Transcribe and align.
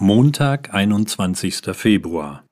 Montag, 0.00 0.72
einundzwanzigster 0.72 1.74
Februar. 1.74 2.44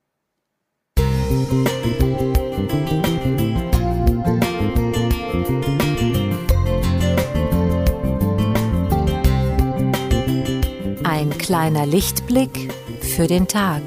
Ein 11.04 11.30
kleiner 11.38 11.86
Lichtblick 11.86 12.72
für 13.00 13.28
den 13.28 13.46
Tag. 13.46 13.82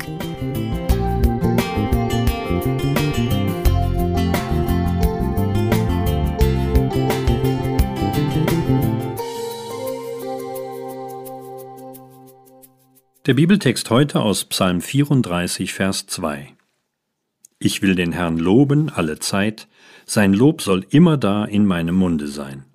Der 13.30 13.36
Bibeltext 13.36 13.92
heute 13.92 14.22
aus 14.22 14.46
Psalm 14.46 14.82
34, 14.82 15.72
Vers 15.72 16.08
2. 16.08 16.56
Ich 17.60 17.84
will 17.84 17.94
den 17.94 18.12
Herrn 18.12 18.40
loben 18.40 18.90
alle 18.90 19.20
Zeit, 19.20 19.68
sein 20.08 20.34
Lob 20.34 20.64
soll 20.64 20.84
immer 20.90 21.16
da 21.16 21.46
in 21.46 21.68
meinem 21.68 21.94
Munde 21.94 22.28
sein. 22.28 22.66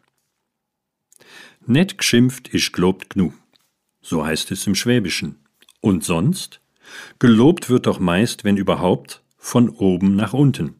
Nett 1.66 1.98
geschimpft 1.98 2.54
isch 2.54 2.70
gelobt 2.70 3.10
gnu, 3.10 3.32
so 4.00 4.24
heißt 4.24 4.52
es 4.52 4.64
im 4.68 4.76
Schwäbischen. 4.76 5.40
Und 5.80 6.04
sonst? 6.04 6.60
Gelobt 7.18 7.68
wird 7.68 7.88
doch 7.88 7.98
meist, 7.98 8.44
wenn 8.44 8.56
überhaupt, 8.56 9.24
von 9.36 9.68
oben 9.70 10.14
nach 10.14 10.34
unten. 10.34 10.76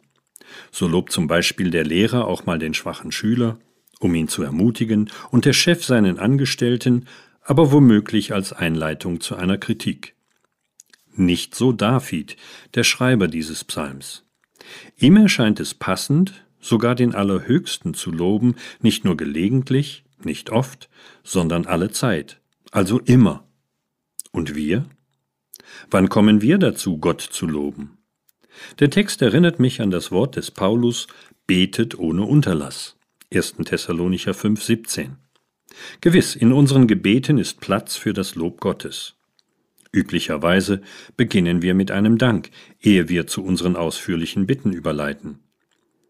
So 0.70 0.86
lobt 0.86 1.10
zum 1.10 1.26
Beispiel 1.26 1.72
der 1.72 1.82
Lehrer 1.82 2.28
auch 2.28 2.46
mal 2.46 2.60
den 2.60 2.74
schwachen 2.74 3.10
Schüler, 3.10 3.58
um 3.98 4.14
ihn 4.14 4.28
zu 4.28 4.44
ermutigen, 4.44 5.10
und 5.32 5.46
der 5.46 5.52
Chef 5.52 5.84
seinen 5.84 6.20
Angestellten, 6.20 7.08
aber 7.44 7.70
womöglich 7.70 8.32
als 8.32 8.52
Einleitung 8.52 9.20
zu 9.20 9.36
einer 9.36 9.58
Kritik. 9.58 10.14
Nicht 11.14 11.54
so 11.54 11.72
David, 11.72 12.36
der 12.74 12.82
Schreiber 12.82 13.28
dieses 13.28 13.62
Psalms. 13.64 14.24
Ihm 14.96 15.16
erscheint 15.16 15.60
es 15.60 15.74
passend, 15.74 16.44
sogar 16.58 16.94
den 16.94 17.14
Allerhöchsten 17.14 17.94
zu 17.94 18.10
loben, 18.10 18.56
nicht 18.80 19.04
nur 19.04 19.16
gelegentlich, 19.16 20.04
nicht 20.22 20.50
oft, 20.50 20.88
sondern 21.22 21.66
alle 21.66 21.90
Zeit, 21.90 22.40
also 22.70 22.98
immer. 22.98 23.46
Und 24.32 24.54
wir? 24.54 24.86
Wann 25.90 26.08
kommen 26.08 26.40
wir 26.40 26.58
dazu, 26.58 26.98
Gott 26.98 27.20
zu 27.20 27.46
loben? 27.46 27.98
Der 28.78 28.90
Text 28.90 29.20
erinnert 29.22 29.60
mich 29.60 29.82
an 29.82 29.90
das 29.90 30.10
Wort 30.10 30.36
des 30.36 30.50
Paulus, 30.50 31.06
betet 31.46 31.98
ohne 31.98 32.22
Unterlass. 32.22 32.96
1. 33.32 33.56
Thessalonicher 33.64 34.32
5, 34.32 34.62
17. 34.62 35.23
Gewiss, 36.00 36.36
in 36.36 36.52
unseren 36.52 36.86
Gebeten 36.86 37.38
ist 37.38 37.60
Platz 37.60 37.96
für 37.96 38.12
das 38.12 38.34
Lob 38.34 38.60
Gottes. 38.60 39.16
Üblicherweise 39.92 40.80
beginnen 41.16 41.62
wir 41.62 41.74
mit 41.74 41.90
einem 41.90 42.18
Dank, 42.18 42.50
ehe 42.80 43.08
wir 43.08 43.26
zu 43.26 43.44
unseren 43.44 43.76
ausführlichen 43.76 44.46
Bitten 44.46 44.72
überleiten. 44.72 45.38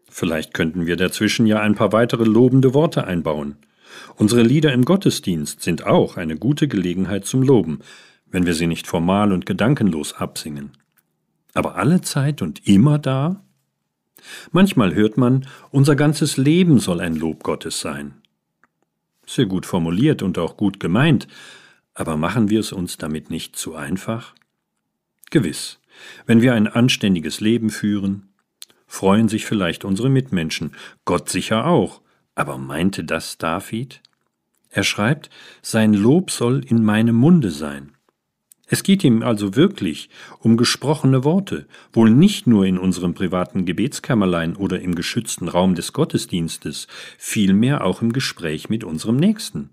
Vielleicht 0.09 0.53
könnten 0.53 0.85
wir 0.87 0.95
dazwischen 0.95 1.45
ja 1.45 1.59
ein 1.59 1.75
paar 1.75 1.91
weitere 1.91 2.23
lobende 2.23 2.73
Worte 2.73 3.05
einbauen. 3.05 3.57
Unsere 4.15 4.41
Lieder 4.41 4.73
im 4.73 4.85
Gottesdienst 4.85 5.61
sind 5.61 5.85
auch 5.85 6.17
eine 6.17 6.35
gute 6.35 6.67
Gelegenheit 6.67 7.25
zum 7.25 7.43
Loben, 7.43 7.79
wenn 8.25 8.45
wir 8.45 8.53
sie 8.53 8.67
nicht 8.67 8.87
formal 8.87 9.31
und 9.31 9.45
gedankenlos 9.45 10.13
absingen. 10.13 10.71
Aber 11.53 11.75
alle 11.75 12.01
Zeit 12.01 12.41
und 12.41 12.67
immer 12.67 12.97
da? 12.97 13.43
Manchmal 14.51 14.95
hört 14.95 15.17
man, 15.17 15.47
unser 15.69 15.95
ganzes 15.95 16.37
Leben 16.37 16.79
soll 16.79 17.01
ein 17.01 17.15
Lob 17.15 17.43
Gottes 17.43 17.79
sein. 17.79 18.21
Sehr 19.25 19.45
gut 19.45 19.65
formuliert 19.65 20.21
und 20.21 20.37
auch 20.37 20.57
gut 20.57 20.79
gemeint, 20.79 21.27
aber 21.93 22.17
machen 22.17 22.49
wir 22.49 22.59
es 22.59 22.71
uns 22.71 22.97
damit 22.97 23.29
nicht 23.29 23.55
zu 23.55 23.75
einfach? 23.75 24.35
Gewiss, 25.31 25.79
wenn 26.25 26.41
wir 26.41 26.53
ein 26.53 26.67
anständiges 26.67 27.39
Leben 27.39 27.69
führen, 27.69 28.29
freuen 28.85 29.27
sich 29.29 29.45
vielleicht 29.45 29.85
unsere 29.85 30.09
Mitmenschen, 30.09 30.75
Gott 31.05 31.29
sicher 31.29 31.65
auch, 31.65 32.01
aber 32.35 32.57
meinte 32.57 33.03
das 33.03 33.37
David? 33.37 34.01
Er 34.69 34.83
schreibt, 34.83 35.29
sein 35.61 35.93
Lob 35.93 36.31
soll 36.31 36.63
in 36.65 36.83
meinem 36.83 37.15
Munde 37.15 37.49
sein. 37.49 37.94
Es 38.67 38.81
geht 38.81 39.03
ihm 39.03 39.21
also 39.21 39.55
wirklich 39.55 40.09
um 40.39 40.57
gesprochene 40.57 41.23
Worte, 41.23 41.67
wohl 41.93 42.09
nicht 42.09 42.47
nur 42.47 42.65
in 42.65 42.79
unserem 42.79 43.13
privaten 43.13 43.65
Gebetskämmerlein 43.65 44.55
oder 44.55 44.81
im 44.81 44.95
geschützten 44.95 45.47
Raum 45.47 45.75
des 45.75 45.93
Gottesdienstes, 45.93 46.87
vielmehr 47.17 47.83
auch 47.83 48.01
im 48.01 48.11
Gespräch 48.11 48.69
mit 48.69 48.83
unserem 48.83 49.17
Nächsten. 49.17 49.69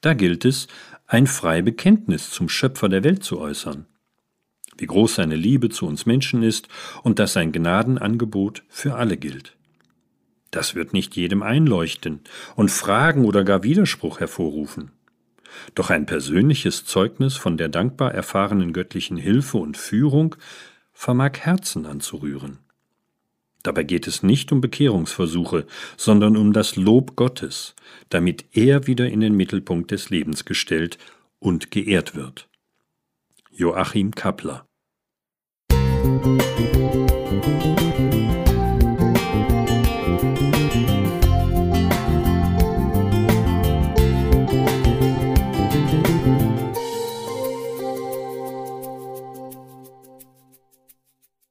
Da 0.00 0.14
gilt 0.14 0.44
es, 0.44 0.66
ein 1.06 1.26
frei 1.26 1.62
Bekenntnis 1.62 2.30
zum 2.30 2.48
Schöpfer 2.48 2.88
der 2.88 3.04
Welt 3.04 3.22
zu 3.22 3.38
äußern. 3.38 3.86
Wie 4.76 4.86
groß 4.86 5.14
seine 5.14 5.36
Liebe 5.36 5.68
zu 5.68 5.86
uns 5.86 6.04
Menschen 6.04 6.42
ist 6.42 6.68
und 7.04 7.20
dass 7.20 7.34
sein 7.34 7.52
Gnadenangebot 7.52 8.64
für 8.68 8.96
alle 8.96 9.16
gilt. 9.16 9.56
Das 10.50 10.74
wird 10.74 10.92
nicht 10.92 11.14
jedem 11.16 11.42
einleuchten 11.42 12.20
und 12.56 12.70
Fragen 12.70 13.24
oder 13.24 13.44
gar 13.44 13.62
Widerspruch 13.62 14.20
hervorrufen. 14.20 14.90
Doch 15.74 15.90
ein 15.90 16.06
persönliches 16.06 16.84
Zeugnis 16.84 17.36
von 17.36 17.56
der 17.56 17.68
dankbar 17.68 18.12
erfahrenen 18.12 18.72
göttlichen 18.72 19.16
Hilfe 19.16 19.58
und 19.58 19.76
Führung 19.76 20.36
vermag 20.92 21.38
Herzen 21.40 21.86
anzurühren. 21.86 22.58
Dabei 23.62 23.82
geht 23.82 24.06
es 24.06 24.22
nicht 24.22 24.52
um 24.52 24.60
Bekehrungsversuche, 24.60 25.66
sondern 25.96 26.36
um 26.36 26.52
das 26.52 26.76
Lob 26.76 27.16
Gottes, 27.16 27.74
damit 28.10 28.44
er 28.52 28.86
wieder 28.86 29.08
in 29.08 29.20
den 29.20 29.34
Mittelpunkt 29.34 29.90
des 29.90 30.10
Lebens 30.10 30.44
gestellt 30.44 30.98
und 31.38 31.70
geehrt 31.70 32.14
wird. 32.14 32.48
Joachim 33.50 34.14
Kappler 34.14 34.66